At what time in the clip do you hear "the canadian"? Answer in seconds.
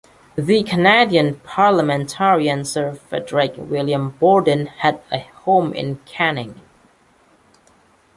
0.35-1.35